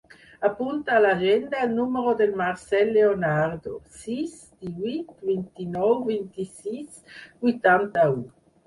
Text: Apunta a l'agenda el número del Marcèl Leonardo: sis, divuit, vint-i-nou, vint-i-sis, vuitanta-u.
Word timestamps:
Apunta 0.47 0.93
a 0.95 1.01
l'agenda 1.05 1.59
el 1.65 1.75
número 1.79 2.15
del 2.21 2.33
Marcèl 2.41 2.91
Leonardo: 2.97 3.77
sis, 4.01 4.35
divuit, 4.65 5.15
vint-i-nou, 5.33 5.95
vint-i-sis, 6.11 7.03
vuitanta-u. 7.47 8.23